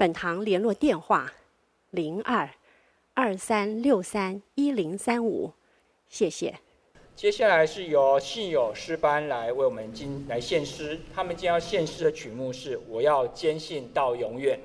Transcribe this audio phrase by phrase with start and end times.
[0.00, 1.30] 本堂联络电话：
[1.90, 2.48] 零二
[3.12, 5.52] 二三六三一零三五，
[6.08, 6.54] 谢谢。
[7.14, 14.58] 接下来是由信友诗班来为我们今来献诗，他们将要献诗的曲目是《我要坚信到永远》。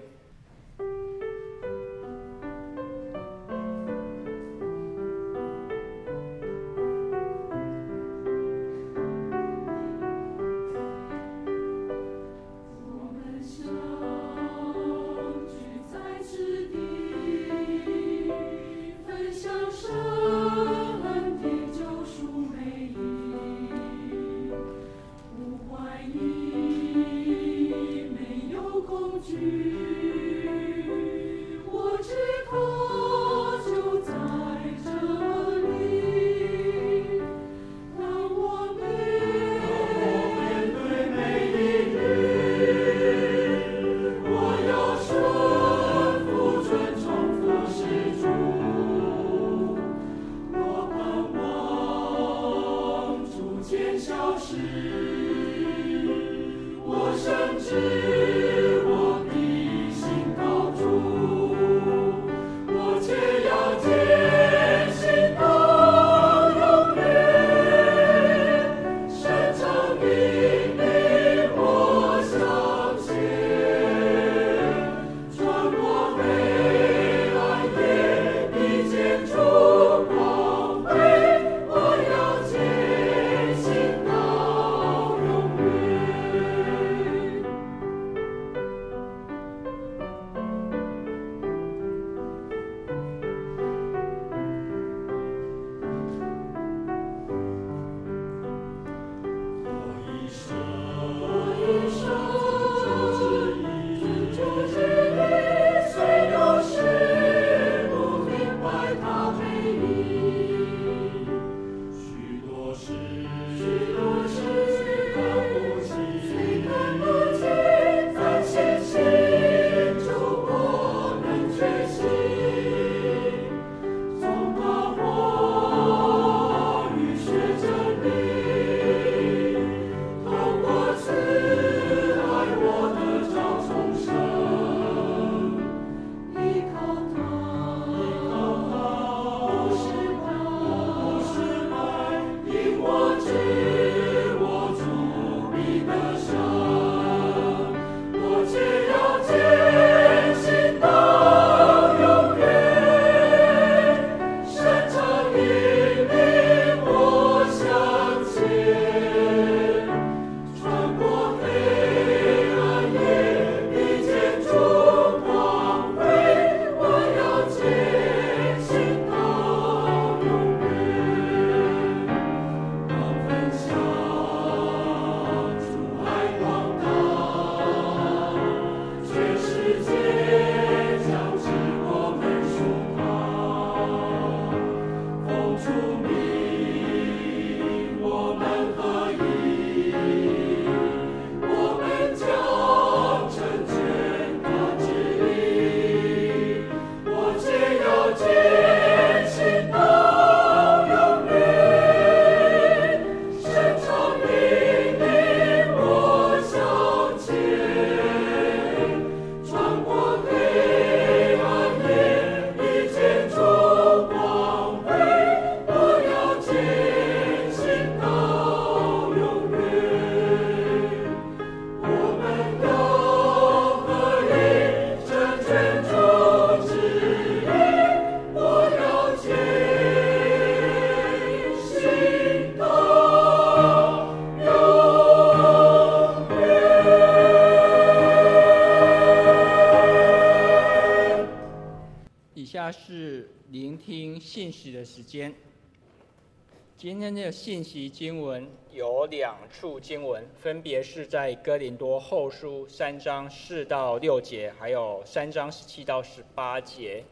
[246.86, 257.04] 今天的信息经文有两处经文，分别是在哥林多后书三章四到六节，还有三章十七到十八节。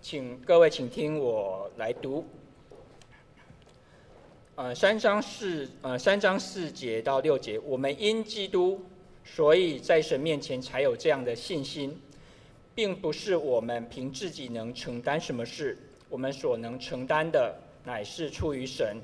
[0.00, 2.26] 请各位请听我来读。
[4.56, 8.84] 呃，三章四呃三章四节到六节，我们因基督，
[9.22, 11.96] 所以在神面前才有这样的信心，
[12.74, 15.78] 并不是我们凭自己能承担什么事，
[16.08, 17.56] 我们所能承担的。
[17.84, 18.96] 乃是出于神。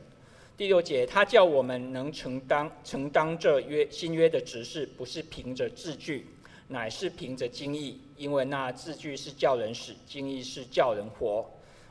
[0.57, 6.27] 第六节，他叫我们能承担承担这约新约的职事，不是凭着字句，
[6.69, 8.01] 乃是凭着经意。
[8.17, 11.45] 因为那字句是叫人死，经意是叫人活。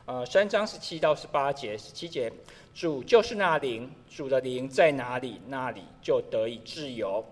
[0.04, 2.32] 呃，三章十七到十八节，十七节，
[2.74, 7.24] 主就是那灵，主的灵在哪里，那里就得以自由。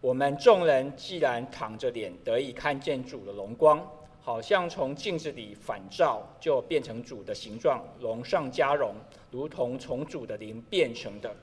[0.00, 3.88] 我们众人既然躺着脸，得以看见主的荣光。
[4.22, 8.94] 好像从镜子里反照，就变成主的形状，荣上加荣，
[9.30, 11.34] 如同从主的灵变成的。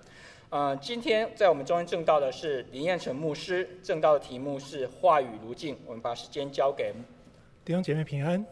[0.50, 5.76] 呃，今天在我们中间证道的是林彦成牧师，证道的题目是话语如镜。
[5.86, 6.94] 我们把时间交给
[7.66, 8.46] 弟兄姐妹平安。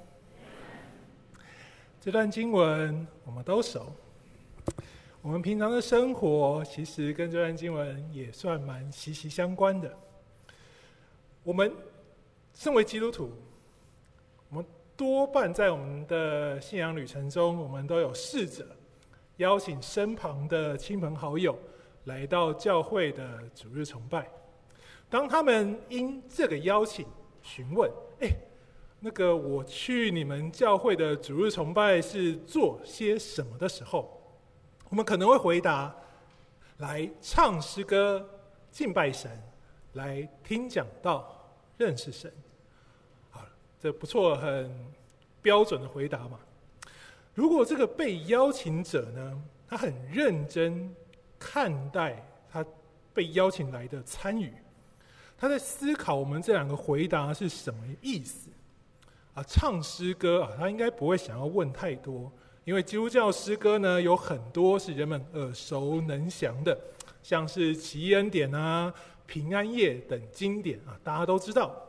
[2.01, 3.93] 这段经文我们都熟，
[5.21, 9.95] 我们平常的生活其实跟这段经文也算蛮息息相关的。
[11.43, 11.71] 我们
[12.55, 13.31] 身为基督徒。
[14.97, 18.65] 多半在我们的信仰旅程中，我们都有试着
[19.37, 21.57] 邀请身旁的亲朋好友
[22.05, 24.29] 来到教会的主日崇拜。
[25.09, 27.05] 当他们因这个邀请
[27.41, 28.29] 询问：“哎，
[29.01, 34.21] 那个我去你们教会的主日崇拜是做些什么的时候，
[34.89, 35.93] 我们可能会回答：
[36.77, 38.25] 来唱诗歌、
[38.71, 39.29] 敬拜神，
[39.93, 42.31] 来听讲道、认识神。”
[43.85, 44.75] 这不错，很
[45.43, 46.39] 标准的回答嘛。
[47.35, 50.91] 如果这个被邀请者呢，他很认真
[51.37, 52.65] 看待他
[53.13, 54.51] 被邀请来的参与，
[55.37, 58.49] 他在思考我们这两个回答是什么意思
[59.35, 59.43] 啊？
[59.43, 62.31] 唱诗歌啊，他应该不会想要问太多，
[62.63, 66.75] 因为基督教诗歌呢，有很多是人们耳熟能详的，
[67.21, 68.91] 像是奇恩典啊、
[69.27, 71.83] 平安夜等经典啊，大家都知道。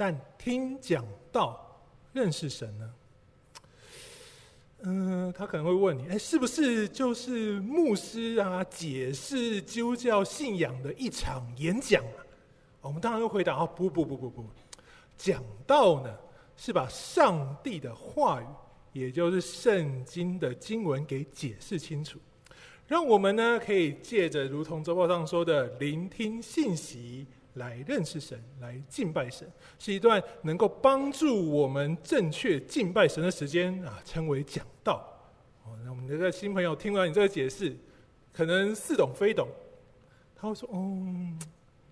[0.00, 1.78] 但听讲道
[2.14, 2.94] 认识神呢？
[4.84, 12.24] 嗯、他可能会问你：哎，是不是就是牧师啊解释基督教信仰的一场演讲啊？
[12.80, 14.46] 我们当然会回答：哦，不不不不不，
[15.18, 16.16] 讲道呢
[16.56, 18.46] 是把上帝的话语，
[19.00, 22.18] 也就是圣经的经文给解释清楚，
[22.86, 27.26] 让我们呢可以借着如同周报上说的聆听信息。
[27.54, 35.06] 来认识神，来敬拜神，是一段能够帮助我们正确敬拜神的时间啊，称为讲道。
[35.64, 37.76] 哦，那我们这个新朋友听完你这个解释，
[38.32, 39.48] 可能似懂非懂，
[40.36, 41.06] 他会说：“哦，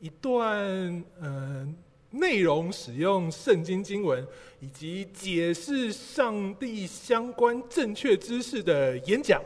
[0.00, 1.74] 一段嗯、呃、
[2.10, 4.26] 内容使用圣经经文
[4.60, 9.42] 以及解释上帝相关正确知识的演讲。”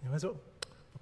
[0.00, 0.34] 你们说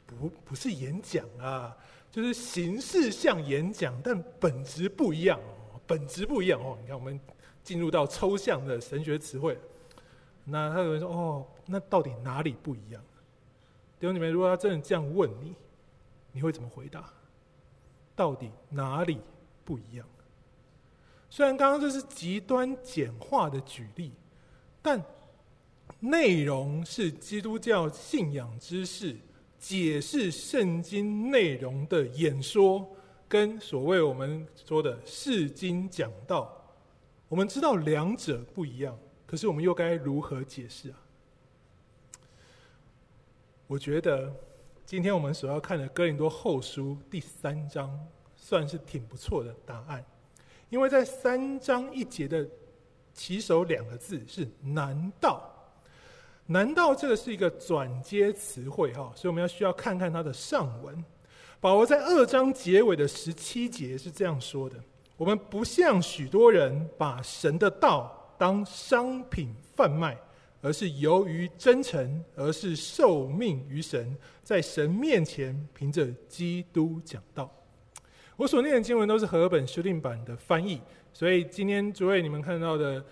[0.06, 1.76] 不不是演讲啊？
[2.16, 6.78] 就是形式像演讲，但本质不一样哦，本质不一样哦。
[6.80, 7.20] 你看，我们
[7.62, 9.58] 进入到抽象的神学词汇，
[10.42, 13.04] 那他有人说：“哦，那到底哪里不一样？”
[14.00, 15.54] 弟兄姊妹，如果他真的这样问你，
[16.32, 17.04] 你会怎么回答？
[18.14, 19.20] 到底哪里
[19.62, 20.08] 不一样？
[21.28, 24.10] 虽然刚刚这是极端简化的举例，
[24.80, 25.04] 但
[26.00, 29.14] 内容是基督教信仰知识。
[29.68, 32.88] 解释圣经内容的演说，
[33.26, 36.72] 跟所谓我们说的释经讲道，
[37.28, 38.96] 我们知道两者不一样，
[39.26, 41.02] 可是我们又该如何解释啊？
[43.66, 44.32] 我觉得
[44.84, 48.06] 今天我们所要看的《哥林多后书》第三章，
[48.36, 50.06] 算是挺不错的答案，
[50.68, 52.48] 因为在三章一节的
[53.12, 55.52] 起首两个字是“难道”。
[56.48, 59.12] 难道这个是一个转接词汇哈？
[59.16, 61.04] 所以我们要需要看看它的上文。
[61.60, 64.76] 保罗在二章结尾的十七节是这样说的
[65.18, 70.16] ：“我们不像许多人把神的道当商品贩卖，
[70.60, 77.50] 而是由于真诚，而是受命于神，在神面前凭着基督讲道。”
[78.36, 80.80] 我所念的经文都是和本修订版的翻译，
[81.12, 83.04] 所以今天诸位你们看到的。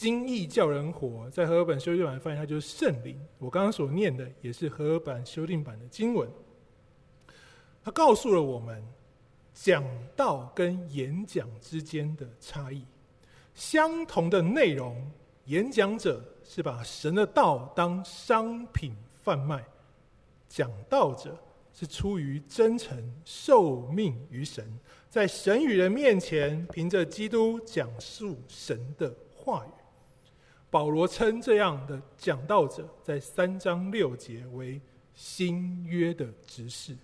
[0.00, 3.20] 经意叫人活，在和合本修订版翻译，它就是圣灵。
[3.36, 6.26] 我刚刚所念的也是和合本修订版的经文。
[7.84, 8.82] 它告诉了我们
[9.52, 9.84] 讲
[10.16, 12.82] 道跟演讲之间的差异。
[13.54, 14.96] 相同的内容，
[15.44, 19.62] 演讲者是把神的道当商品贩卖，
[20.48, 21.38] 讲道者
[21.74, 24.66] 是出于真诚，受命于神，
[25.10, 29.70] 在神与人面前，凭着基督讲述神的话语。
[30.70, 34.80] 保罗称这样的讲道者，在三章六节为
[35.14, 36.96] 新约的执事。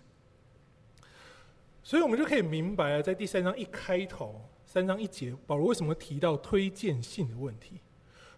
[1.82, 7.80] 所以，我们就可以明白了，在第三章一开头，三章一节，保罗为什么提到推荐信的问题？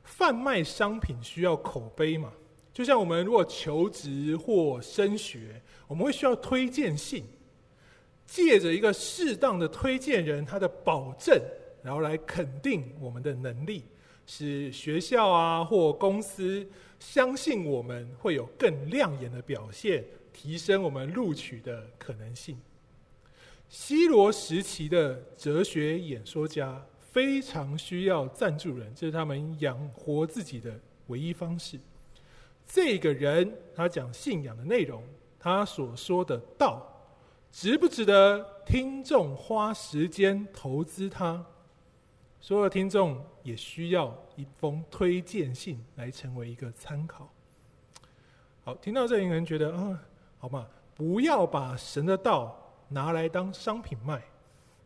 [0.02, 2.32] 贩卖商品需要口碑嘛？
[2.72, 7.24] 就像我们如果求职或升学，我们会需要推荐信，
[8.26, 11.38] 借着一个适当的推荐人，他的保证，
[11.82, 13.84] 然后来肯定我们的能力。
[14.30, 16.68] 使学校啊或公司
[17.00, 20.04] 相信我们会有更亮眼的表现，
[20.34, 22.58] 提升我们录取的可能性。
[23.70, 31.80] 西罗时期的哲学演说家非常需要赞助人，这是他们养活自己的唯一方式。
[32.66, 35.02] 这个人他讲信仰的内容，
[35.40, 36.86] 他所说的道，
[37.50, 41.46] 值不值得听众花时间投资他？
[42.40, 47.28] 所有听众也需要一封推荐信来成为一个参考。
[48.64, 49.98] 好，听到这里，有人觉得，嗯，
[50.38, 52.56] 好嘛，不要把神的道
[52.88, 54.22] 拿来当商品卖，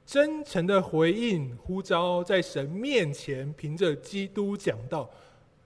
[0.07, 5.09] 真诚的回应呼召，在神面前凭着基督讲道，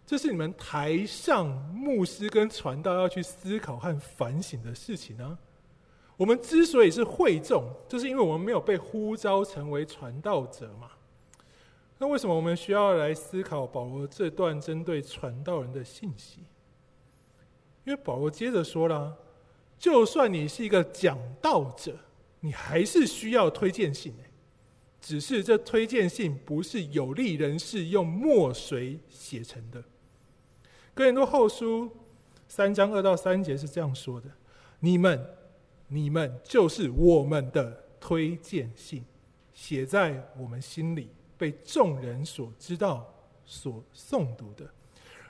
[0.04, 5.38] 这是你们台上牧师跟传道要去思考和反省的事情呢。
[6.16, 10.90] 我们之所以是会众，就是因为我们没有被呼召成为传道者嘛。
[11.98, 16.40] 那为什么我们需要来思考保罗这段针对传道人的信息？
[17.84, 19.16] 因为保罗接着说了，
[19.78, 21.96] 就算你是一个讲道者，
[22.40, 24.12] 你还是需要推荐信。
[25.00, 29.84] 只是这推荐信不是有利人士用墨水写成的。
[30.94, 31.88] 哥林多后书
[32.48, 34.28] 三章二到三节是这样说的：
[34.80, 35.24] 你们，
[35.86, 39.04] 你们就是我们的推荐信，
[39.54, 41.08] 写在我们心里。
[41.38, 43.12] 被众人所知道、
[43.44, 44.68] 所诵读的，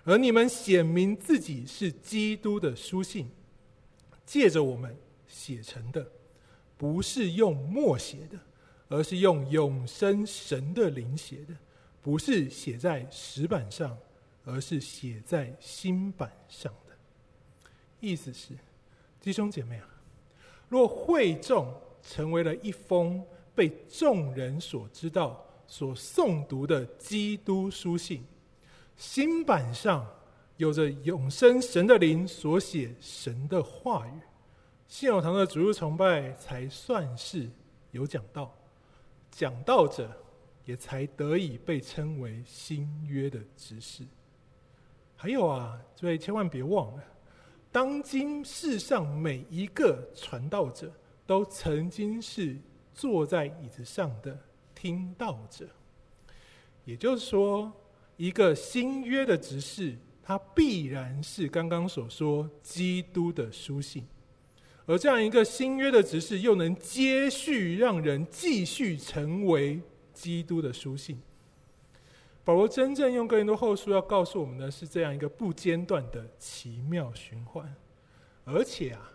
[0.04, 3.28] 而你们显明自己是基督的书信，
[4.24, 4.96] 借着我们
[5.26, 6.06] 写成的，
[6.76, 8.38] 不是用墨写的，
[8.88, 11.54] 而是用永生神的灵写的；
[12.00, 13.98] 不是写在石板上，
[14.44, 16.94] 而是写在心板上的。
[17.98, 18.54] 意思是，
[19.20, 19.88] 弟兄姐妹啊，
[20.68, 25.42] 若会众成为了一封被众人所知道。
[25.66, 28.24] 所诵读的基督书信，
[28.96, 30.06] 新版上
[30.56, 34.20] 有着永生神的灵所写神的话语，
[34.86, 37.50] 信友堂的主日崇拜才算是
[37.90, 38.54] 有讲道，
[39.30, 40.10] 讲道者
[40.64, 44.04] 也才得以被称为新约的执事。
[45.16, 47.02] 还有啊，各位千万别忘了，
[47.72, 50.92] 当今世上每一个传道者，
[51.26, 52.56] 都曾经是
[52.94, 54.38] 坐在椅子上的。
[54.76, 55.66] 听到者，
[56.84, 57.72] 也就是说，
[58.18, 64.06] 一个新约的执事，他必然是刚刚所说基督的书信，
[64.84, 69.80] 而这样一个新约的执事，又能接续让人继续成为
[70.12, 71.18] 基督的书信。
[72.44, 77.74] 保罗真正用哥林多后书要告诉我们的是这样一个不间断的奇妙循环，
[78.44, 79.10] 而且啊，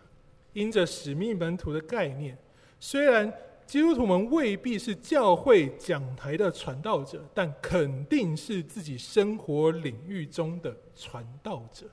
[0.52, 2.36] 因着使命门徒的概念，
[2.80, 3.32] 虽然。
[3.72, 11.86] 基督徒们未必是教会讲台的传道者，但肯定是自己生活领域中的传道者。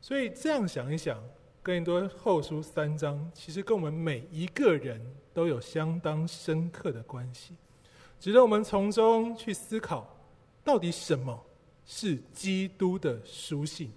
[0.00, 1.22] 所以这样想一想，
[1.62, 5.00] 更多后书三章其实跟我们每一个人
[5.32, 7.54] 都有相当深刻的关系，
[8.18, 10.12] 值得我们从中去思考，
[10.64, 11.40] 到底什么
[11.86, 13.92] 是基督的书信、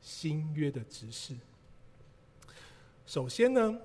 [0.00, 1.36] 新约的指示。
[3.06, 3.78] 首先呢，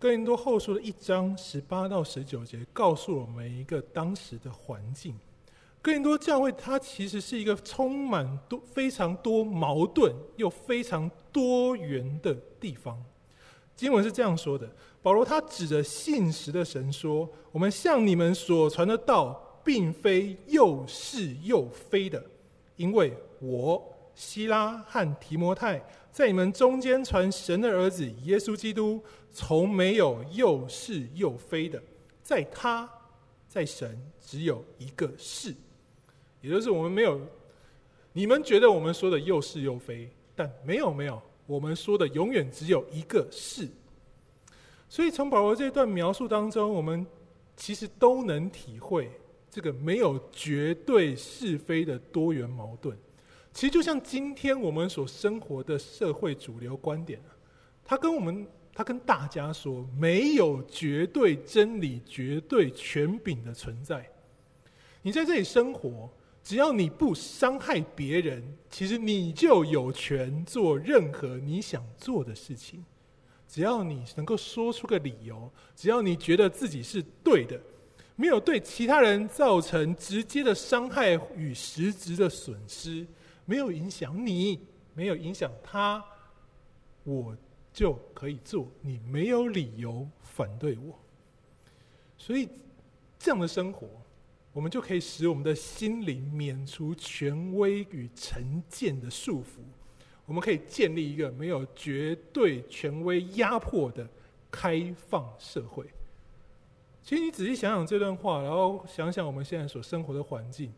[0.00, 5.18] 哥林多后书的一章十八到十九节告诉我们一个当时的环境。
[5.82, 13.02] 哥林多教会它其实是一个充满多非常多矛盾又非常多元的地方。
[13.74, 14.70] 经文是这样说的：
[15.02, 22.24] 保罗他指着信实的神说：“我们向你们所传的道，并非又是又非的，
[22.76, 23.82] 因为我
[24.14, 29.00] 希拉和提摩太。”在你们中间传神的儿子耶稣基督，
[29.30, 31.80] 从没有又是又非的，
[32.22, 32.88] 在他，
[33.46, 35.54] 在神只有一个是，
[36.40, 37.20] 也就是我们没有，
[38.12, 43.68] 你们觉得我们说的又是又非，但没有没有，我们说的永远只有一个是。
[44.88, 47.06] 所以从保罗这段描述当中，我们
[47.56, 49.10] 其实都能体会
[49.50, 52.96] 这个没有绝对是非的多元矛盾。
[53.58, 57.20] 其实就像今天我们所生活的社会主流观点，
[57.84, 64.08] 他跟我们，他跟大家说，没有绝对真理、绝对权柄的存在。
[65.02, 66.08] 你在这里生活，
[66.40, 72.84] 只要你不伤害别人，其实你就有权做任何你想做的事情。
[73.48, 77.60] 只要你能够说出个理由，只要你觉得自己是对的，
[78.14, 83.04] 没有对其他人造成直接的伤害与实质的损失。
[83.48, 84.60] 没有影响你，
[84.92, 86.04] 没有影响他，
[87.02, 87.34] 我
[87.72, 88.68] 就可以做。
[88.82, 90.98] 你没有理由反对我，
[92.18, 92.46] 所以
[93.18, 93.88] 这样的生活，
[94.52, 99.60] 我们就可以使我们的心灵免除权威与成见的束缚。
[100.26, 104.06] 我们可以建立一个没有绝对权威压迫的
[104.50, 105.86] 开放社会。
[107.02, 110.70] 其实你仔细想想这段话，然后想想我们现在所生活的环境，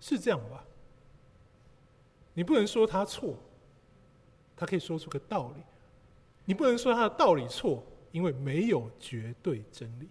[0.00, 0.64] 是这样吧？
[2.36, 3.34] 你不能说他错，
[4.54, 5.62] 他可以说出个道理。
[6.44, 10.06] 你不能说他的道理错，因为没有绝对真理。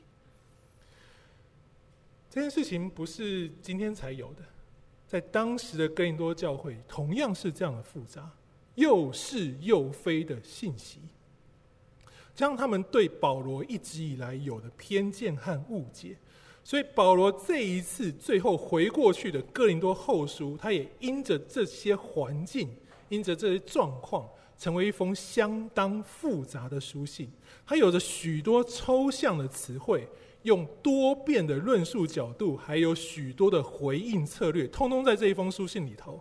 [2.31, 4.43] 这件事情不是今天才有的，
[5.07, 8.27] 在当时的哥林多教会同样是这样的复杂，
[8.73, 11.01] 又是又非的信息，
[12.33, 16.17] 将他们对保罗一直以来有的偏见和误解。
[16.65, 22.67] 所以保罗这一次最后回过去的哥林多后书，他也因着这些环境，
[23.07, 27.31] 因着这些状况，成为一封相当复杂的书信。
[27.67, 30.07] 他有着许多抽象的词汇，
[30.41, 36.19] 用多变的论述角度，还有许多的回应策略，通通在这一封书信里头。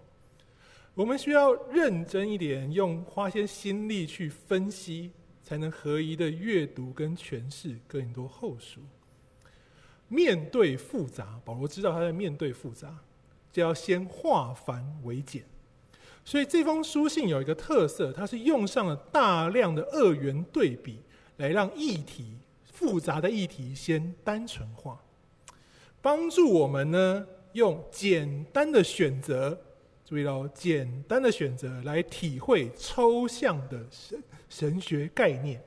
[0.92, 5.10] 我们需要认真一点，用花些心力去分析，
[5.42, 8.82] 才能合宜的阅读跟诠释哥林多后书。
[10.08, 12.96] 面对复杂，保罗知道他在面对复杂，
[13.50, 15.42] 就要先化繁为简。
[16.24, 21.00] 所以这封书信有一个特色，它是用上了大量的二元对比，
[21.38, 25.00] 来让议题复杂的议题先单纯化，
[26.00, 29.58] 帮助我们呢用简单的选择，
[30.04, 35.62] 注意到简单的选择来体会抽象的神神学概念。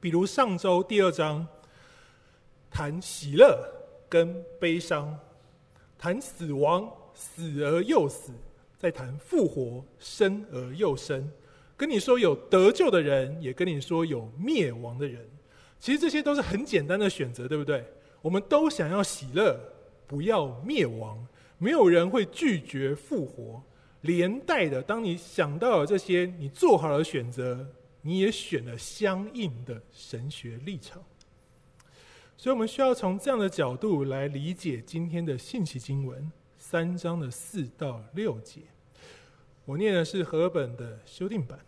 [0.00, 1.46] 比如上周第二章。
[2.78, 3.58] 谈喜乐
[4.08, 5.18] 跟悲伤，
[5.98, 8.30] 谈死亡，死而又死；
[8.78, 11.28] 再谈复活，生而又生。
[11.76, 15.28] 跟你说有得救的人，也跟你说有灭亡的人。
[15.80, 17.84] 其实这些都是很简单的选择，对不对？
[18.22, 19.58] 我们都想要喜乐，
[20.06, 21.26] 不要灭亡。
[21.58, 23.60] 没有人会拒绝复活。
[24.02, 27.66] 连带的，当你想到了这些，你做好了选择，
[28.02, 31.02] 你也选了相应的神学立场。
[32.40, 38.60] 所以，我们需要从这样的角度来理解今天的信息经文三章的四到六节。
[39.64, 41.58] 我念的是和本的修订版。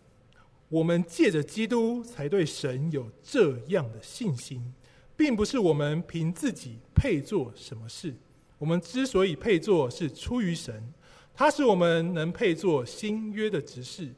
[0.69, 4.73] 我们借着基督才对神有这样的信心，
[5.17, 8.15] 并不是我们凭自己配做什么事。
[8.57, 10.93] 我们之所以配做，是出于神，
[11.33, 14.09] 他使我们能配做新约的执事，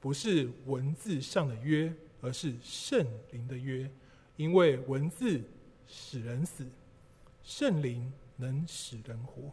[0.00, 3.88] 不是文字上的约，而是圣灵的约，
[4.34, 5.40] 因为文字。
[5.94, 6.64] 使人死，
[7.42, 9.52] 圣灵能使人活。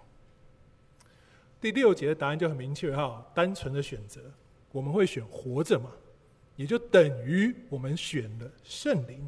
[1.59, 4.21] 第六节的答案就很明确哈，单纯的选择，
[4.71, 5.91] 我们会选活着嘛，
[6.55, 9.27] 也就等于我们选了圣灵。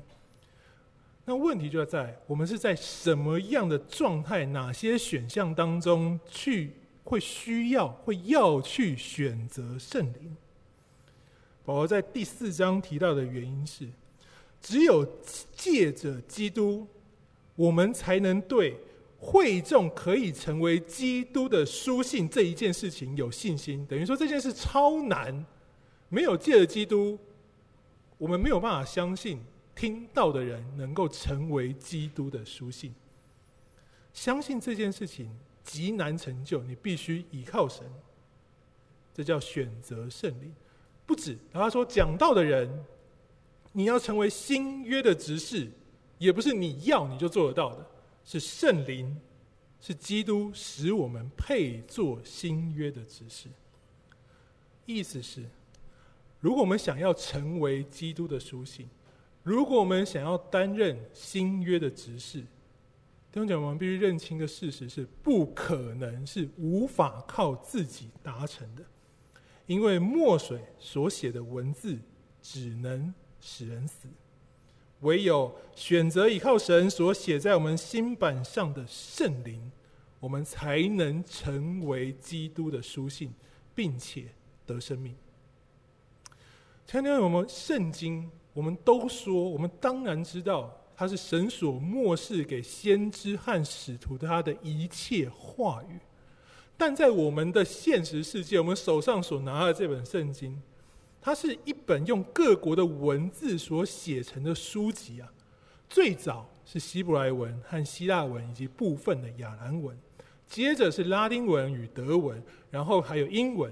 [1.25, 6.71] 那问题就在我们是在什么样的状态、哪些选项当中去
[7.03, 10.37] 会需要、会要去选择圣灵？
[11.65, 13.89] 保罗在第四章提到的原因是，
[14.61, 15.05] 只有
[15.53, 16.87] 借着基督。
[17.61, 18.75] 我们才能对
[19.19, 23.85] 会众可以成为基督的书信这一件事情有信心。
[23.85, 25.45] 等于说这件事超难，
[26.09, 27.19] 没有借着基督，
[28.17, 29.39] 我们没有办法相信
[29.75, 32.95] 听到的人能够成为基督的书信。
[34.11, 35.29] 相信这件事情
[35.63, 37.85] 极难成就，你必须依靠神。
[39.13, 40.51] 这叫选择胜利。
[41.05, 42.83] 不止，然后他说讲道的人，
[43.73, 45.69] 你要成为新约的执事。
[46.21, 47.83] 也不是你要你就做得到的，
[48.23, 49.19] 是圣灵，
[49.79, 53.49] 是基督使我们配做新约的执事。
[54.85, 55.49] 意思是，
[56.39, 58.87] 如果我们想要成为基督的书信，
[59.41, 62.41] 如果我们想要担任新约的执事，
[63.31, 68.83] 弟兄姐妹们必须认清的事实是，不可能是无法靠自己达成的，
[69.65, 71.97] 因为墨水所写的文字
[72.43, 74.07] 只能使人死。
[75.01, 79.71] 唯有选择依靠神所写在我们心版上的圣灵，
[80.19, 83.31] 我们才能成为基督的书信，
[83.75, 84.25] 并且
[84.65, 85.15] 得生命。
[86.85, 95.99] 前天我们圣经，我们都说，我们当然知道，它是神所默示给先知和使徒的他的一切话语。
[96.77, 100.61] 但在我们的现实世界，我们手上所拿的这本圣经，
[101.21, 105.31] 它是一本用各国的文字所写成的书籍啊。
[105.87, 109.95] 最早是希伯来文和希腊文以及部分的亚兰文，
[110.47, 113.71] 接着是拉丁文与德文，然后还有英文，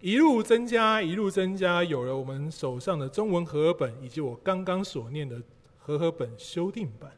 [0.00, 5.42] 一路增加，一路增加，有了我们手上的中文和合本，以及我刚刚所念的
[5.78, 7.10] 和合本修订版。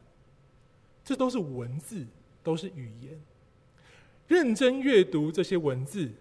[1.03, 2.05] 这都是文字，
[2.41, 3.21] 都是语言。
[4.27, 6.11] 认真阅读这些文字，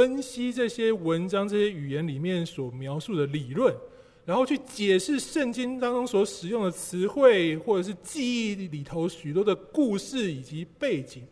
[0.00, 3.70] 分析这些文章、这些语言里面所描述的理论，
[4.24, 11.26] 然后去解释圣经当中所使用的词汇，或者是记忆里头许多的故事以及背景。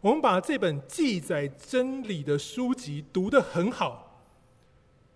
[0.00, 4.24] 我们把这本记载真理的书籍读得很好，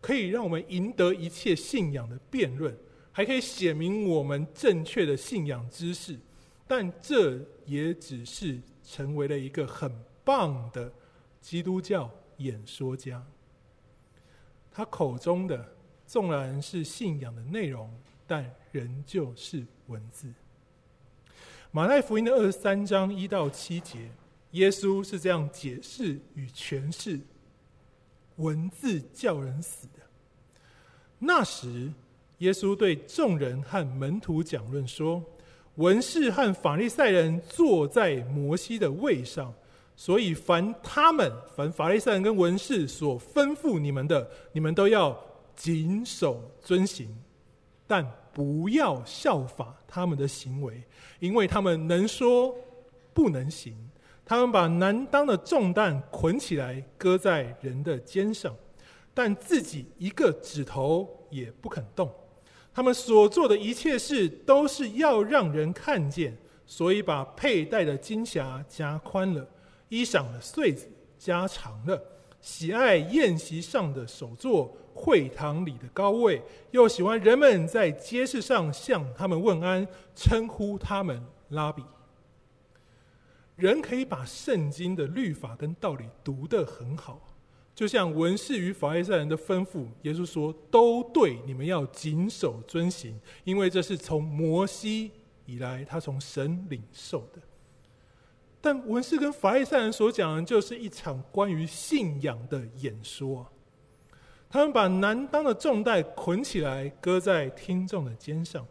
[0.00, 2.76] 可以让我们赢得一切信仰的辩论，
[3.12, 6.18] 还可以写明我们正确的信仰知识。
[6.66, 9.88] 但这也只是成为了一个很
[10.24, 10.92] 棒的
[11.40, 13.24] 基督教演说家，
[14.70, 15.64] 他口中的
[16.06, 17.92] 纵然是信仰的内容，
[18.26, 20.32] 但仍旧是文字。
[21.70, 24.10] 马太福音的二十三章一到七节，
[24.52, 27.20] 耶稣是这样解释与诠释：
[28.36, 30.00] 文字叫人死的。
[31.18, 31.92] 那时，
[32.38, 35.22] 耶稣对众人和门徒讲论说：
[35.74, 39.52] 文士和法利赛人坐在摩西的位上。
[40.00, 45.18] 所以，凡他们、凡法利赛人跟文士所吩咐你们的，你们都要
[45.56, 47.08] 谨守遵行，
[47.84, 50.80] 但不要效法他们的行为，
[51.18, 52.54] 因为他们能说
[53.12, 53.76] 不能行。
[54.24, 58.54] 他们把难当的重担捆起来，搁在人的肩上，
[59.12, 62.08] 但自己一个指头也不肯动。
[62.72, 69.44] 他们所做的一切事，都是要让人看见，所以把佩戴的金匣加宽了。
[69.88, 72.02] 衣裳的穗子加长了，
[72.40, 81.82] 喜爱宴席上的首座，会堂里的高位，又喜欢人们在街市上向他们问安，称呼他们拉比。
[83.56, 87.20] 人可以把圣经的律法跟道理读得很好，
[87.74, 95.10] 就像文士与法利赛人的吩咐，耶稣说都对，你们要谨守遵行，因为这是从摩西
[95.44, 97.40] 以来，他从神领受的。
[98.60, 103.46] 但文士跟法利赛人所讲的，就是一场关于信仰的演说。
[104.50, 108.66] 他们把难当的重担捆起来，搁在听众的肩上。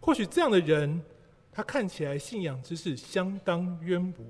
[0.00, 1.02] 或许这样的人，
[1.52, 4.24] 他看起来信仰知识相当渊博，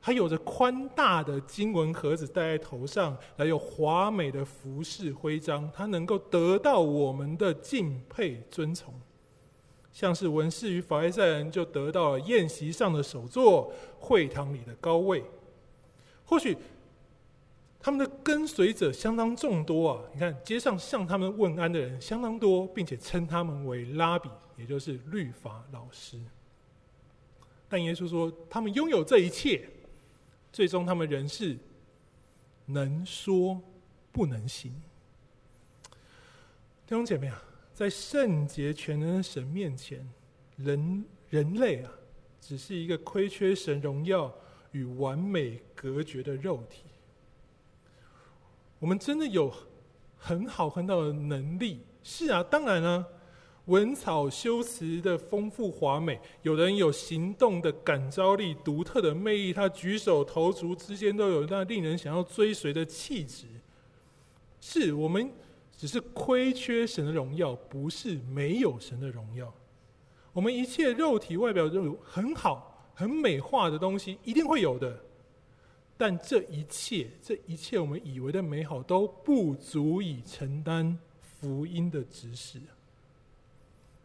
[0.00, 8.94] 他有着宽大的经文盒子戴在头上，还有华美的服饰徽章，他能够得到我们的敬佩尊崇。
[9.96, 15.24] 像是文士与法利赛人就得到了宴席上的首座，会堂里的高位。
[16.26, 16.54] 或许
[17.80, 20.02] 他们的跟随者相当众多啊！
[20.12, 24.28] 你看街上向他们问安的人相当多，并且称他们为拉比，
[24.58, 26.20] 也就是律法老师。
[27.66, 29.66] 但耶稣说，他们拥有这一切，
[30.52, 31.56] 最终他们仍是
[32.66, 33.58] 能说
[34.12, 34.70] 不能行。
[36.86, 37.42] 弟兄姐妹啊！
[37.76, 40.08] 在圣洁全能的神面前，
[40.56, 41.92] 人人类啊，
[42.40, 44.34] 只是一个亏缺神荣耀
[44.72, 46.84] 与完美隔绝的肉体。
[48.78, 49.52] 我们真的有
[50.16, 51.82] 很好很好的能力？
[52.02, 53.06] 是啊，当然啊，
[53.66, 63.44] 文草修辞的丰富华美，有人有行动的感召力、独特的魅力，他举手投足之间都有那令人想要追随的气质。
[64.62, 65.30] 是我们。
[65.76, 69.52] 只是亏缺神的荣耀，不是没有神的荣耀。
[70.32, 75.02] 我们一切肉体外表都有很好、很美化的东西，一定会有的。
[75.98, 82.60] 但这一切，这一切我们以为的美好，都不足以承担福音的职事。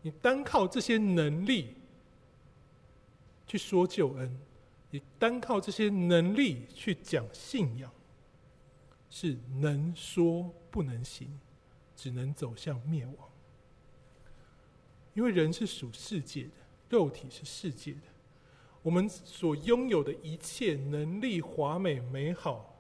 [0.01, 1.75] 你单靠这些能力
[3.45, 4.39] 去说救恩，
[4.89, 7.91] 你单靠这些能力去讲信仰，
[9.09, 11.27] 是能说不能行。
[12.01, 13.15] 只能走向灭亡，
[15.13, 16.49] 因为人是属世界的，
[16.89, 17.99] 肉体是世界的。
[18.81, 22.75] 我们所拥有的一切能力、华美、美好，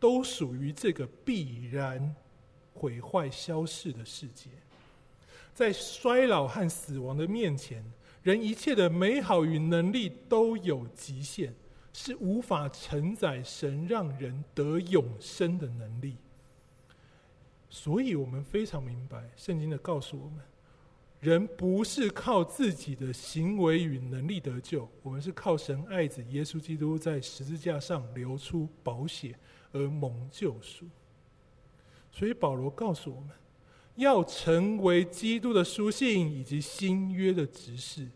[0.00, 2.16] 都属于这个必然
[2.74, 4.50] 毁坏、消逝的世界。
[5.54, 7.84] 在衰老和死亡的面前，
[8.24, 11.52] 人一切的美好与能力都有极限，
[11.92, 16.16] 是无法承载神让人得永生的能力。
[17.74, 20.38] 所以我们非常明白，圣经的告诉我们，
[21.18, 29.36] 人不是靠自己的行为与能力得救，我们是靠神爱子耶稣基督在十字架上流出宝血
[29.72, 30.86] 而蒙救赎。
[32.12, 33.30] 所以保罗告诉我们，
[33.96, 38.08] 要成为基督的书信以及新约的执事，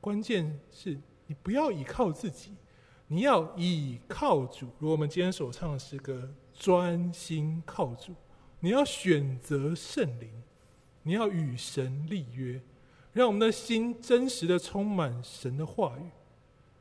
[0.00, 2.54] 关键是你不要倚靠自己，
[3.08, 4.66] 你要倚靠主。
[4.78, 8.14] 如果我们今天所唱的诗歌，专心靠主。
[8.64, 10.30] 你要选择圣灵，
[11.02, 12.58] 你要与神立约，
[13.12, 16.08] 让我们的心真实的充满神的话语，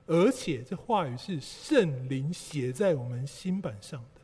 [0.06, 4.22] 而且这话语是圣灵写在我们心版上的，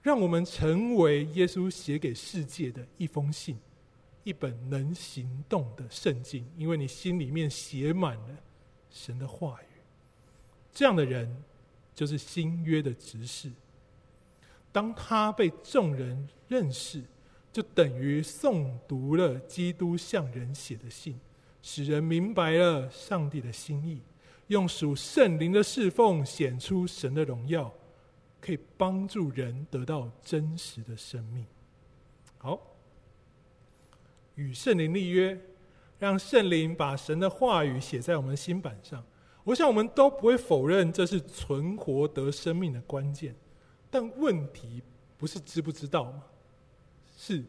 [0.00, 3.58] 让我们成为耶稣写给世界的一封信，
[4.22, 6.48] 一本能行动的圣经。
[6.56, 8.36] 因为你心里面写满了
[8.92, 9.80] 神的话语，
[10.72, 11.42] 这样的人
[11.96, 13.50] 就是新约的执事。
[14.70, 17.00] 当他被众人认识，
[17.52, 21.16] 就等于诵读了基督向人写的信，
[21.62, 24.02] 使人明白了上帝的心意，
[24.48, 27.72] 用属圣灵的侍奉显出神的荣耀，
[28.40, 31.46] 可以帮助人得到真实的生命。
[32.38, 32.60] 好，
[34.34, 35.40] 与圣灵立约，
[36.00, 39.04] 让圣灵把神的话语写在我们心版上。
[39.44, 43.36] 我想我们都不会否认，这是存活得生命的关键。
[43.88, 44.82] 但问题
[45.16, 46.24] 不是知不知道吗？
[47.22, 47.44] 是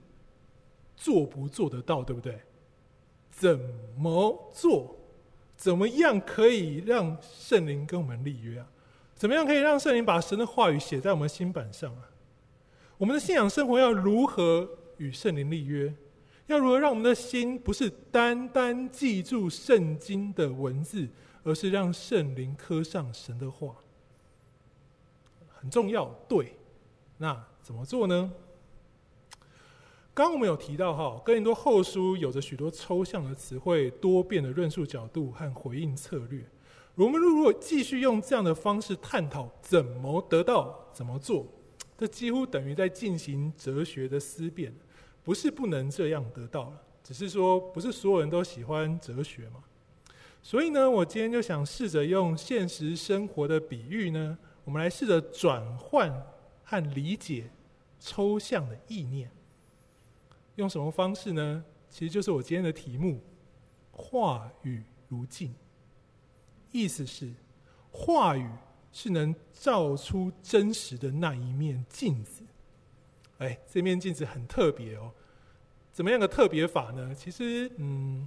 [0.97, 2.41] 做不做得到，对不对？
[3.31, 3.57] 怎
[3.97, 4.97] 么做？
[5.55, 8.67] 怎么样可以让圣灵跟我们立约啊？
[9.15, 12.09] 怎么样可以让圣灵把神的话语写在我们心版上啊？
[12.97, 15.95] 我们的信仰生活要如何与圣灵立约？
[16.47, 21.07] 要如何让我们的心不是单单记住圣经的文字，
[21.43, 23.73] 而是让圣灵刻上神的话？
[25.47, 26.57] 很重要，对。
[27.17, 28.33] 那怎么做呢？
[30.13, 36.45] 刚刚我们有提到哈，哥林多后书有着许多抽象的词汇、多变的论述角度和回应策略。
[36.95, 41.47] 我们如果继续用这样的方式探讨怎么得到、怎么做，
[41.97, 44.73] 这几乎等于在进行哲学的思辨。
[45.23, 49.63] 不是不能这样得到了，只是说不是所有人都喜欢哲学嘛。
[50.41, 54.37] 所以呢，我今天就想试着用现实生活的比喻呢。
[54.65, 56.11] 我们来试着转换
[56.63, 57.49] 和理解
[57.99, 59.31] 抽象的意念，
[60.55, 61.63] 用什么方式呢？
[61.89, 63.21] 其实就是我今天的题目：
[63.91, 65.53] 话语如镜。
[66.71, 67.33] 意思是，
[67.91, 68.49] 话语
[68.91, 72.43] 是能照出真实的那一面镜子。
[73.39, 75.11] 哎，这面镜子很特别哦。
[75.91, 77.13] 怎么样的特别法呢？
[77.13, 78.25] 其实，嗯，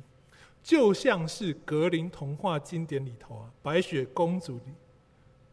[0.62, 4.74] 就像是格林童话经典里头啊，白雪公主里。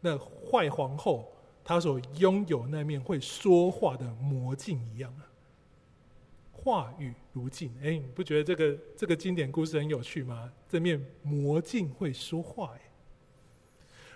[0.00, 1.32] 那坏皇后
[1.64, 5.24] 她所拥有那面会说话的魔镜一样啊，
[6.62, 7.72] 话语如镜。
[7.82, 10.52] 哎，你不觉得这个这个经典故事很有趣吗？
[10.68, 12.80] 这面魔镜会说话，哎，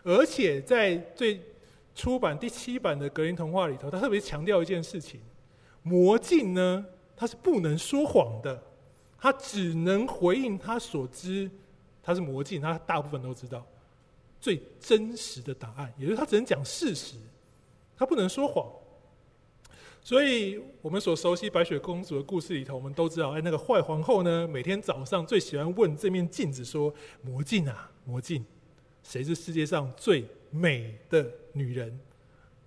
[0.04, 1.40] 而且在最
[1.94, 5.20] 出版第七版的格林童话里头，他特别强调一件事情：
[5.82, 8.62] 魔镜呢，它是不能说谎的，
[9.18, 11.50] 它只能回应他所知，
[12.02, 13.66] 它是魔镜，它大部分都知道。
[14.38, 17.16] 最真实的答案，也就是它只能讲事实，
[17.96, 18.70] 它不能说谎。
[20.06, 28.46] 所以，我们所熟悉白雪公主的故事里头，我们都知道，哎，那个坏皇后呢，每天早上最喜欢问这面镜子说：“魔镜啊，魔镜，
[29.02, 31.98] 谁是世界上最美的女人？”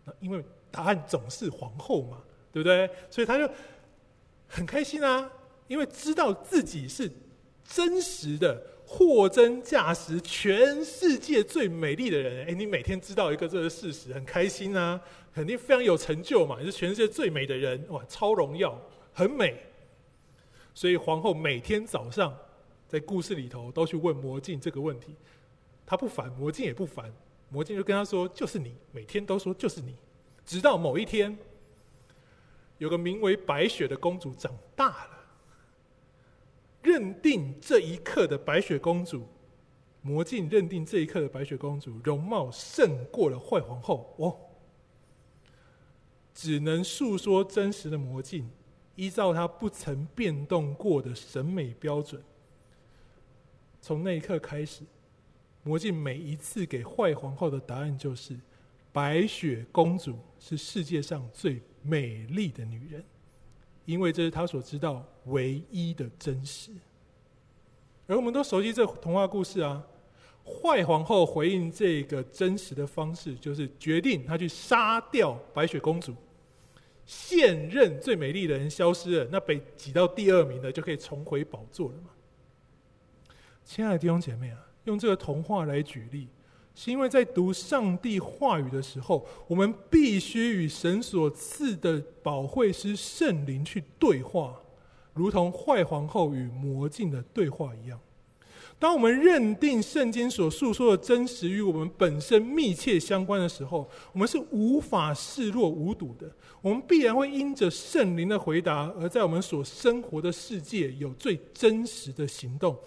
[0.04, 2.22] 那因为答案总是皇后嘛，
[2.52, 2.90] 对不对？
[3.10, 3.50] 所以她就
[4.46, 5.32] 很开心啊，
[5.70, 7.10] 因为知道自己是
[7.64, 8.62] 真实的。
[8.92, 12.48] 货真价实，全世界最美丽的人。
[12.48, 15.00] 哎，你每天知道一个这个事实，很开心啊，
[15.34, 16.60] 肯定非常有成就嘛。
[16.60, 18.80] 也是全世界最美的人，哇，超荣耀，
[19.14, 19.62] 很美。
[20.74, 22.38] 所以皇后每天早上
[22.88, 25.16] 在故事里头都去问魔镜这个问题，
[25.86, 27.14] 他不烦，魔镜也不烦，
[27.50, 29.96] 魔镜就跟他说：“就是你，每天都说就是你。”
[30.46, 31.38] 直到某一天，
[32.78, 35.12] 有个名为白雪的公主长大了。
[36.82, 39.28] 认定这一刻的白雪公主，
[40.02, 44.40] 魔镜认定这一刻的白雪公主容貌胜过了坏皇后哦，
[46.42, 48.50] 只能诉说真实的魔镜，
[48.96, 52.24] 依照他不曾变动过的审美标准。
[53.82, 54.84] 从那一刻开始，
[55.64, 58.40] 魔镜每一次给坏皇后的答案就是：
[58.94, 63.04] 白雪公主是世界上最美丽的女人。
[63.84, 66.72] 因为这是他所知道唯一的真实，
[68.08, 69.86] 而我们都熟悉这童话故事啊。
[70.46, 76.16] 坏皇后回应这个真实的方式，就是决定她去杀掉白雪公主，
[77.10, 82.12] 现任最美丽的人消失了，那被挤到第二名的就可以重回宝座了吗？
[83.66, 86.28] 亲爱的弟兄姐妹啊，用这个童话来举例，
[86.76, 94.62] 是因为在读上帝话语的时候，我们必须与神所赐的保惠师圣灵去对话，
[95.16, 98.00] 如同坏皇后与魔镜的对话一样。
[98.80, 106.34] 当我们认定圣经所述说的真实与我们本身密切相关的时候，我们是无法视若无睹的。
[106.62, 112.78] 我们必然会因着圣灵的回答，而在我们所生活的世界有最真实的行动，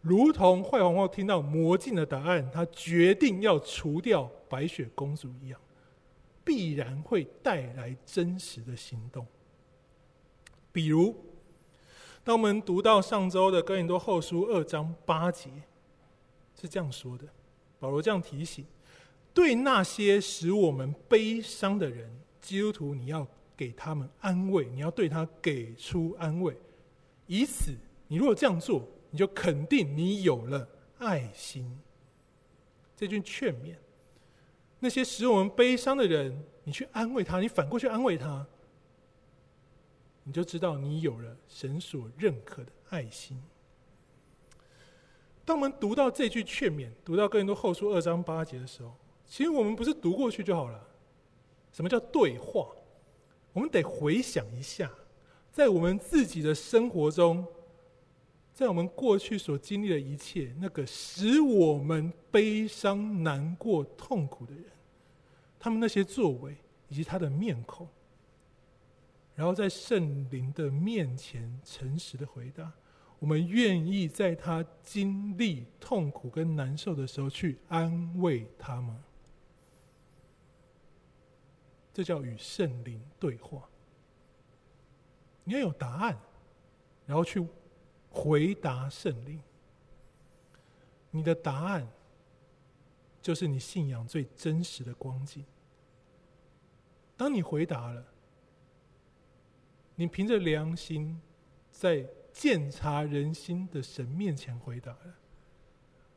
[0.00, 5.60] 如同坏皇后听到魔镜的答案，她决定要除掉白雪公主一样，
[6.42, 9.24] 必然会带来真实的行动。
[10.72, 11.14] 比如。
[12.26, 15.48] 当我们读到上周的哥林多后书二章八节，
[16.60, 17.24] 是这样说的：
[17.78, 18.66] 保罗这样提醒，
[19.32, 22.10] 对那些使我们悲伤的人，
[22.40, 23.24] 基督徒你要
[23.56, 26.56] 给他们安慰，你要对他给出安慰，
[27.28, 27.70] 以此，
[28.08, 31.78] 你如果这样做，你就肯定你有了爱心。
[32.96, 33.76] 这句劝勉，
[34.80, 38.44] 那些使我们悲伤的人，你去安慰他，你反过去安慰他。
[40.28, 43.40] 你就知道你有了神所认可的爱心。
[45.44, 48.92] 当我们读到这句劝勉，读到哥林多后书二章八节的时候，
[49.24, 50.84] 其实我们不是读过去就好了。
[51.70, 52.66] 什么叫对话？
[53.52, 54.90] 我们得回想一下，
[55.52, 57.46] 在我们自己的生活中，
[58.52, 64.64] 在我们过去所经历的一切，那个使我们悲伤、难过、痛苦的人，
[65.60, 66.56] 他们那些作为
[66.88, 67.86] 以及他的面孔。
[69.36, 72.72] 然后在圣灵的面前诚实的回答，
[73.18, 79.04] 我们愿意在他经历痛苦跟难受的时候去安慰他吗？
[81.92, 83.68] 这叫与圣灵对话。
[85.44, 86.18] 你要有答案，
[87.04, 87.46] 然后去
[88.08, 89.38] 回答圣灵。
[91.10, 91.86] 你的答案
[93.20, 95.44] 就是你信仰最真实的光景。
[97.18, 98.02] 当你回答了。
[99.96, 101.20] 你凭着良心，
[101.72, 105.14] 在鉴察人心的神面前回答了，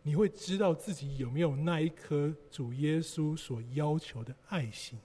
[0.04, 5.00] 你会知道自己有没有那一颗主耶稣所要求的爱心。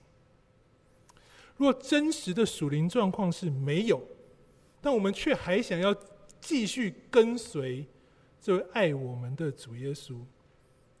[1.55, 4.05] 若真实的属灵状况是没有，
[4.81, 5.95] 但我们却还想要
[6.41, 7.87] 继续跟随
[8.41, 10.19] 这位爱我们的主耶稣，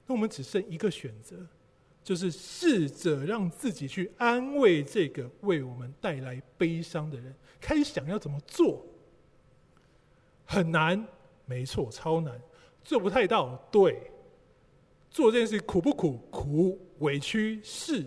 [0.07, 1.45] 那我们只剩一个选择。
[2.05, 8.85] 就是试着让自己去安慰这个为我们带来悲伤的人，开始想要怎么做，
[10.45, 11.03] 很难，
[11.47, 12.39] 没错，超难，
[12.83, 14.11] 做不太到，对，
[15.09, 16.19] 做这件事苦不苦？
[16.29, 18.05] 苦，委屈是，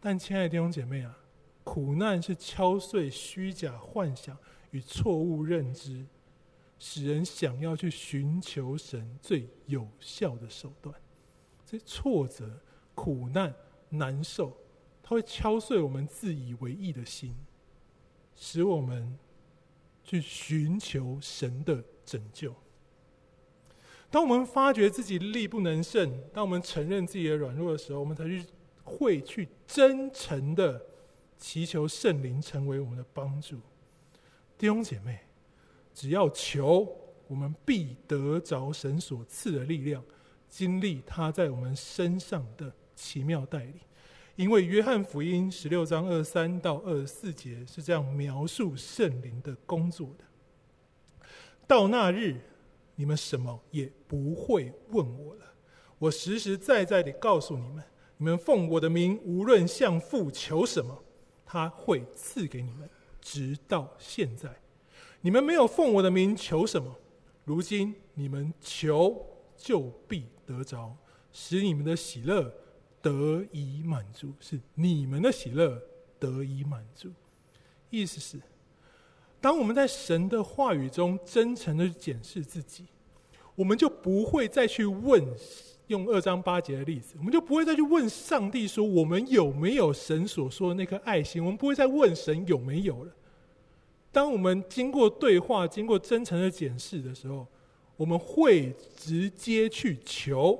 [0.00, 1.18] 但亲爱的弟兄姐妹啊，
[1.64, 4.36] 苦难是敲碎虚假幻想
[4.70, 6.04] 与错误认知，
[6.78, 10.94] 使人想要去寻求神最有效的手段，
[11.64, 12.60] 这挫折。
[12.94, 13.54] 苦难
[13.90, 14.56] 难受，
[15.02, 17.34] 它会敲碎我们自以为意的心，
[18.34, 19.18] 使我们
[20.02, 22.54] 去寻求神的拯救。
[24.10, 28.46] 当我们发觉自己力不能胜，当我们承认自己的软弱的时候，我们才去
[28.84, 30.80] 会去真诚的
[31.36, 33.58] 祈求圣灵成为我们的帮助。
[34.56, 35.18] 弟兄姐妹，
[35.92, 36.86] 只要求，
[37.26, 40.04] 我们必得着神所赐的力量，
[40.48, 42.72] 经历他在我们身上的。
[42.94, 43.80] 奇妙带领，
[44.36, 50.24] 因为约翰福音十六章二三到二十四节是这样描述圣灵的工作的。
[51.66, 52.40] 到那日，
[52.96, 55.40] 你们什么也不会问我了。
[55.98, 57.84] 我实实在在地告诉你们：
[58.18, 61.02] 你们奉我的名，无论向父求什么，
[61.46, 62.88] 他会赐给你们。
[63.20, 64.50] 直到现在，
[65.22, 66.94] 你们没有奉我的名求什么，
[67.44, 69.26] 如今你们求
[69.56, 70.94] 就必得着，
[71.32, 72.54] 使你们的喜乐。
[73.04, 75.78] 得以满足，是你们的喜乐
[76.18, 77.10] 得以满足。
[77.90, 78.40] 意思是，
[79.42, 82.86] 当我们在神的话语中真诚的检视自己，
[83.54, 85.22] 我们就不会再去问，
[85.88, 91.44] 用二章八节的例子，我们就不会再去问上帝说，我们有没有神所说的那颗爱心？
[91.44, 93.12] 我们不会再问神有没有了。
[94.10, 97.46] 当我们经过对话、经过真诚的检视的时候，
[97.98, 100.58] 我们会直接去求。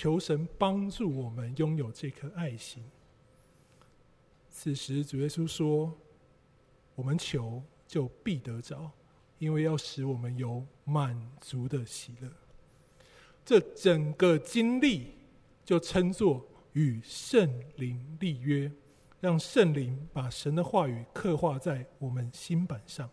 [0.00, 2.84] 求神帮助我们拥有这颗爱心。
[4.48, 5.92] 此时，主耶稣说
[6.94, 8.92] ：“我们求就必得着，
[9.40, 12.30] 因为要使我们有满足的喜乐。”
[13.44, 15.14] 这整个经历
[15.64, 18.70] 就称作与圣灵立约，
[19.18, 23.10] 让圣灵把神的话语刻画在我们心版上。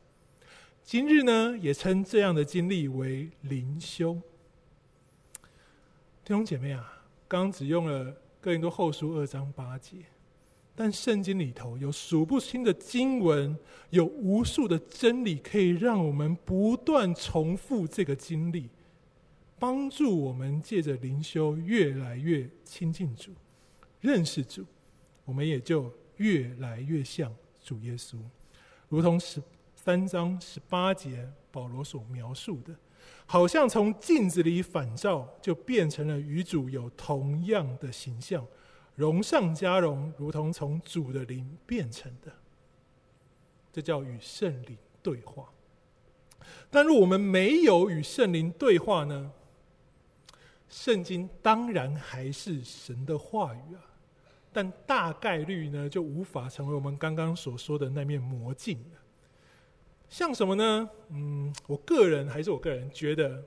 [0.83, 4.21] 今日呢，也称这样的经历为灵修。
[6.25, 6.91] 弟兄姐妹啊，
[7.27, 8.11] 刚只用了
[8.41, 9.97] 哥林多后书二章八节，
[10.73, 13.55] 但圣经里头有数不清的经文，
[13.91, 18.71] 有无数的真理，可以让我们不断重复这个经历。
[19.59, 23.31] 帮助我们借着灵修越来越亲近主，
[24.01, 24.65] 认识主，
[25.25, 27.31] 我们也就越来越像
[27.63, 28.17] 主耶稣，
[28.89, 29.39] 如同十
[29.75, 32.75] 三章十八节保罗所描述的，
[33.25, 38.45] 好像从镜子里反照，就变成了与主有同样的形象，
[38.95, 42.31] 荣上加荣，如同从主的灵变成的。
[43.73, 45.49] 这叫与圣灵对话。
[46.69, 49.31] 但若我们没有与圣灵对话呢？
[50.69, 53.81] 圣经当然还是神的话语啊，
[54.51, 58.79] 但大概率呢，就无法成为我们刚刚所说的那面魔镜。
[60.15, 60.89] 像什么呢？
[61.09, 63.43] 嗯，我个人还是我个人觉得，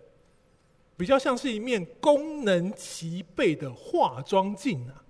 [0.99, 5.03] 比较像是一面功能齐备的化妆镜啊。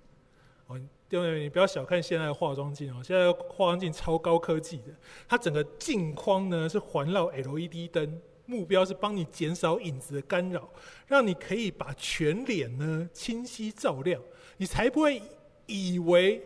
[0.67, 0.79] 哦，
[1.09, 1.41] 对不对？
[1.41, 4.85] 你不要小看现在的化妆镜哦，现在化妆镜超高科技的，
[5.27, 8.21] 它整个镜框呢是环绕 LED 灯。
[8.45, 10.69] 目标是帮你减少影子的干扰，
[11.07, 14.21] 让你可以把全脸呢清晰照亮，
[14.55, 15.21] 你才不会
[15.65, 16.41] 以为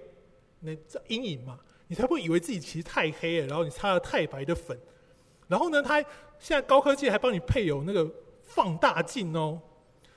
[0.61, 0.76] 那
[1.07, 4.76] 阴影嘛，你才不会以为自己其实太黑了，然后你擦了太白的粉，
[5.48, 6.00] 然后呢，它
[6.39, 8.10] 现在高科技还帮你配有那个
[8.41, 9.60] 放大镜哦，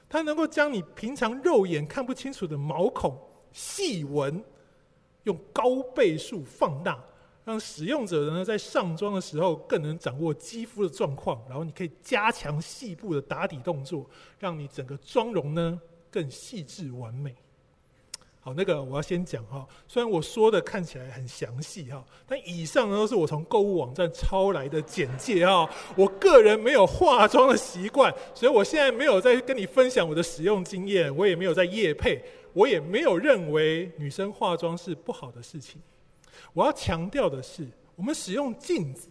[0.09, 3.19] 它能够将你平常肉眼看不清楚的毛孔
[3.53, 4.43] 细纹
[5.25, 6.99] 用高倍数放大。
[7.45, 14.05] 让使用者呢在上妆的时候更能掌握肌肤的状况，然后你可以加强细部的打底动作，
[14.41, 17.33] 让你整个妆容呢更细致完美。
[18.47, 25.69] 好，那个我要先讲哈，虽然我说的看起来很详细哈，但以上呢都是我从购物网站抄来的简介哈。
[25.97, 32.23] 我个人没有化妆的习惯，所以我现在没有在跟你分享我的使用经验，我也没有在夜配，
[32.53, 35.83] 我也没有认为女生化妆是不好的事情。
[36.53, 37.67] 我要强调的是，
[37.97, 39.09] 我们使用镜子，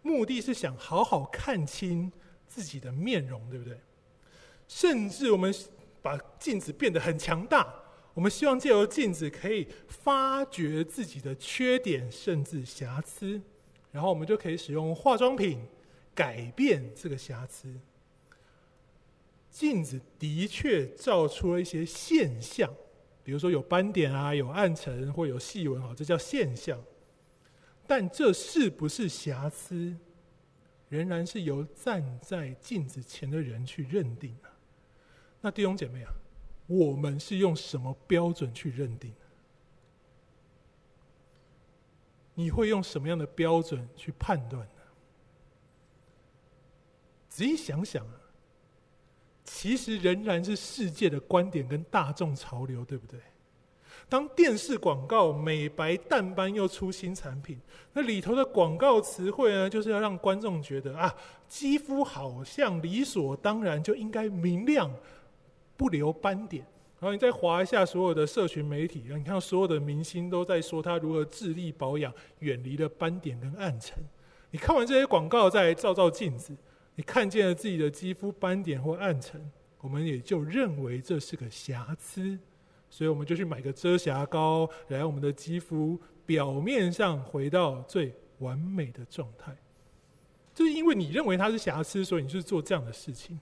[0.00, 2.10] 目的是想好好看清
[2.48, 3.78] 自己的面容，对不对？
[4.66, 5.54] 甚至我们
[6.00, 7.70] 把镜子变得很强大，
[8.14, 13.42] 我们希望借由镜子可以发掘自己的缺点，甚至瑕疵，
[13.90, 15.66] 然后我们就可以使用化妆品
[16.14, 17.74] 改变这个瑕疵。
[19.50, 22.72] 镜子的确照出了一些现象。
[23.22, 26.78] 比如说有斑点啊，有暗沉或有细纹啊，这叫现象。
[27.86, 29.96] 但这是不是瑕疵，
[30.88, 34.48] 仍然是由站在镜子前的人去认定的。
[35.40, 36.12] 那弟兄姐妹啊，
[36.66, 39.12] 我们是用什么标准去认定？
[42.34, 44.82] 你会用什么样的标准去判断呢？
[47.28, 48.20] 仔细想想啊。
[49.46, 53.20] 其实仍然是世界的观点跟大众潮流，对不对？
[54.08, 57.60] 当电视广告美白淡斑又出新产品，
[57.92, 61.14] 那里头的广告词汇呢，就是要让观众觉得啊，
[61.46, 64.90] 肌肤好像理所当然就应该明亮，
[65.76, 66.64] 不留斑点。
[67.00, 74.02] 然后你再划一下所有的社群媒体，你看所有的明星都在说他如何致力保养，远离了斑点跟暗沉。
[74.50, 76.56] 你看完这些广告，再照照镜子。
[76.94, 79.50] 你看见了自己的肌肤斑点或暗沉，
[79.80, 82.38] 我们也就认为这是个瑕疵，
[82.88, 89.54] 所以我们就去买个遮瑕膏，来让我们的肌肤表面上回到最完美的状态。
[90.54, 93.38] 就是因为你认为它是瑕疵，所以你是做这样的事情。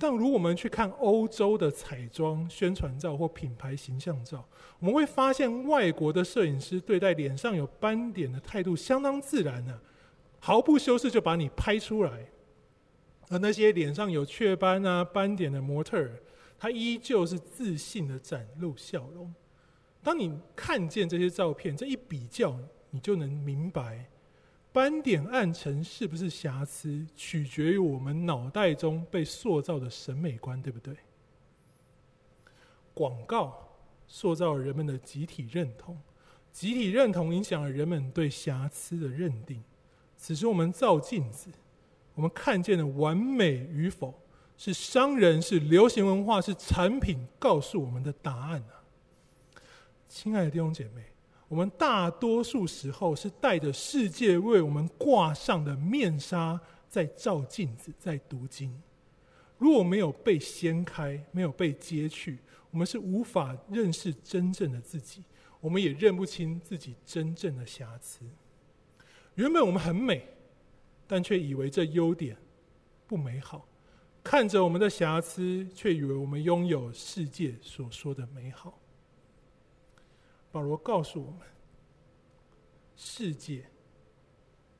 [0.00, 4.48] 但如果我们去看欧洲的彩妆宣传照或品牌形象照，
[4.78, 9.78] 我们会发现外国的摄影师对待脸上有斑点的态度相当自然呢、
[10.38, 12.26] 毫不修饰就把你拍出来，
[13.28, 16.18] 而那些脸上有雀斑啊、斑点的模特儿，
[16.58, 19.32] 他依旧是自信的展露笑容。
[20.02, 24.09] 当你看见这些照片，这一比较，你就能明白，
[24.72, 30.94] 斑点暗沉是不是瑕疵，取决于我们脑袋中被塑造的审美观，对不对？
[32.94, 35.98] 广告塑造了人们的集体认同，
[36.52, 39.62] 集体认同影响了人们对瑕疵的认定。
[40.16, 41.50] 此时我们照镜子，
[42.14, 44.14] 我们看见的完美与否，
[44.56, 48.84] 是商人、是流行文化、是产品告诉我们的答案啊！
[50.08, 51.06] 亲爱的弟兄姐妹，
[51.50, 58.80] 我们大多数时候是带着世界为我们挂上的面纱，在照镜子，在读经。
[59.58, 62.38] 如果没有被掀开，没有被揭去，
[62.70, 65.24] 我们是无法认识真正的自己。
[65.60, 68.20] 我们也认不清自己真正的瑕疵。
[69.34, 70.24] 原本我们很美，
[71.08, 72.36] 但却以为这优点
[73.08, 73.66] 不美好；
[74.22, 78.79] 看着我们的瑕疵，却以为我们拥有世界所说的美好。
[80.52, 81.40] 保罗告诉我们：
[82.96, 83.66] 世界，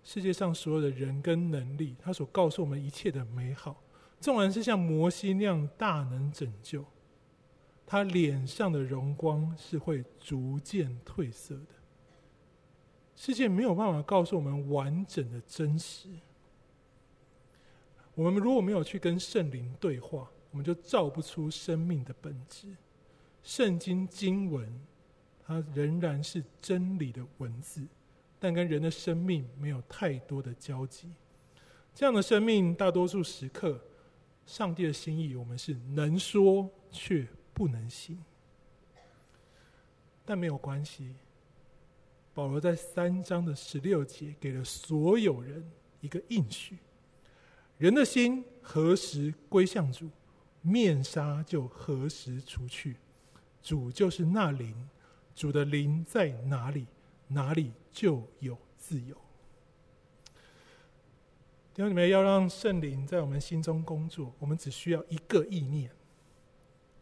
[0.03, 3.83] 世界上所有的人跟能力，他所告诉我们一切的美好，
[4.21, 6.85] 纵然是像摩西那样大能拯救。
[7.87, 11.75] 他脸上的荣光是会逐渐褪色的。
[13.17, 16.09] 世界没有办法告诉我们完整的真实。
[18.15, 22.77] 我们如果没有去跟圣灵对话，我们就照不出生命的本质。
[23.43, 24.81] 圣经经文，
[25.51, 27.85] 它仍然是真理的文字，
[28.39, 31.11] 但跟人的生命没有太多的交集。
[31.93, 33.83] 这样的生命，大多数时刻，
[34.47, 38.23] 上帝的心意，我们是能说却不能行，
[40.25, 41.17] 但没有关系。
[42.33, 45.69] 保罗在三章的十六节给了所有人
[46.01, 46.79] 一个应许：
[47.77, 50.09] 人的心何时归向主，
[50.63, 52.95] 面纱就何时除去。
[53.61, 54.75] 主就是那灵，
[55.41, 56.87] 主的灵在哪里，
[57.29, 59.15] 哪里就有自由。
[61.73, 65.91] 弟兄姊妹，要让圣灵在我们心中工作，我们只需要一个意念。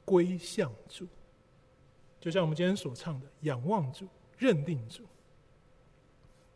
[0.05, 1.09] 归向主，
[2.21, 5.03] 就像我们今天所唱的“仰望主，认定主”。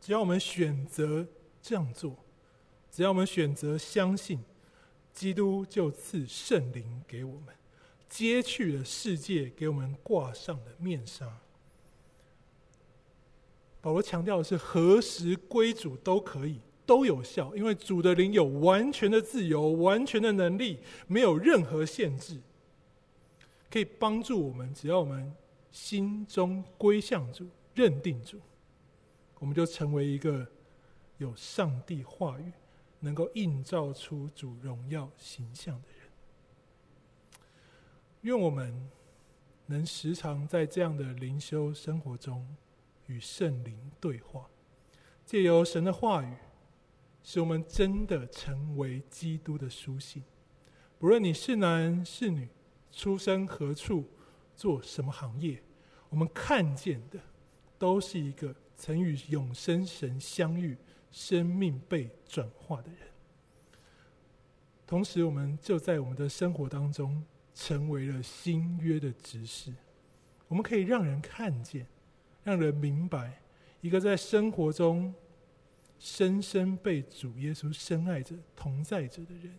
[0.00, 1.26] 只要我们选择
[1.60, 2.16] 这样做，
[2.92, 4.38] 只要我们选择相信，
[5.12, 7.52] 基督就赐圣灵给我们，
[8.08, 11.41] 揭去了世界给我们挂上的面纱。
[13.82, 20.78] 保罗强调的是，何时归主都可以，都有效，因为主的灵有完全的自由，完全的能力，
[21.08, 22.40] 没有任何限制。
[23.68, 25.34] 可以帮助我们，只要我们
[25.72, 28.38] 心中归向主、认定主，
[29.40, 30.46] 我们就成为一个
[31.18, 32.52] 有上帝话语、
[33.00, 36.08] 能够映照出主荣耀形象的人。
[38.20, 38.88] 愿我们
[39.66, 42.46] 能时常在这样的灵修生活中
[43.12, 44.48] 与圣灵对话，
[45.24, 46.34] 借由神的话语，
[47.22, 50.22] 使我们真的成为基督的书信。
[50.98, 52.48] 不论你是男是女。
[52.94, 54.06] 出生何处，
[54.54, 55.62] 做什么行业，
[56.10, 57.18] 我们看见的
[57.78, 60.76] 都是一个曾与永生神相遇、
[61.10, 62.98] 生命被转化的人。
[64.86, 69.72] 同时，我们就在我们的生活当中成为了新约的执事。
[70.46, 71.86] 我们可以让人看见，
[72.44, 73.40] 让人明白，
[73.80, 75.14] 一个在生活中
[75.98, 79.58] 深深被主耶稣深爱着、同在着的人。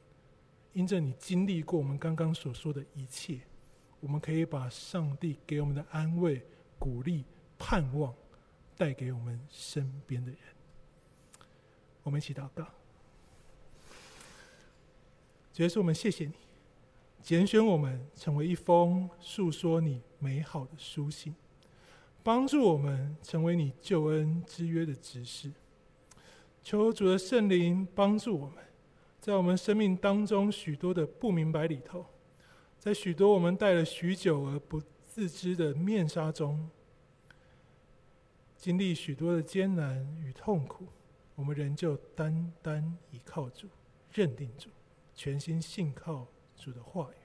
[0.73, 3.41] 因着你经历过我们刚刚所说的一切，
[3.99, 6.41] 我们可以把上帝给我们的安慰、
[6.79, 7.23] 鼓励、
[7.59, 8.13] 盼望
[8.75, 10.39] 带给我们身边的人。
[12.01, 12.65] 我们一起祷告，
[15.53, 16.34] 主耶稣，我们谢谢你，
[17.21, 21.36] 拣选我们成为一封诉说你美好的书信，
[22.24, 25.51] 帮助我们成为你救恩之约的执事。
[26.63, 28.63] 求主的圣灵帮助我们。
[29.19, 32.05] 在我们生命当中，许多的不明白里头，
[32.78, 36.69] 在许多我们戴了许久而不自知的面纱中，
[38.57, 40.88] 经历许多的艰难与痛苦，
[41.36, 43.69] 我们仍旧单单倚靠主，
[44.11, 44.69] 认定主，
[45.15, 47.15] 全心信靠主的话语，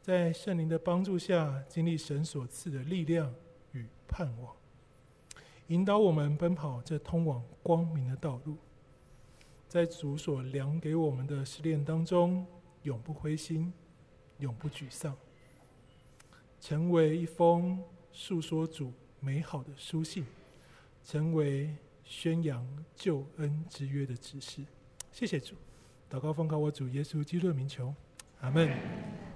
[0.00, 3.34] 在圣灵的帮助下，经历神所赐的力量
[4.08, 4.54] 盼望，
[5.68, 8.56] 引导我们奔跑这通往光明的道路。
[9.68, 12.46] 在主所量给我们的试炼当中，
[12.82, 13.72] 永不灰心，
[14.38, 15.16] 永不沮丧，
[16.60, 17.82] 成为一封
[18.12, 20.24] 诉说主美好的书信，
[21.04, 24.64] 成为宣扬救恩之约的指示。
[25.10, 25.56] 谢谢主，
[26.08, 27.92] 祷告奉靠我主耶稣基督的名求，
[28.40, 29.35] 阿门。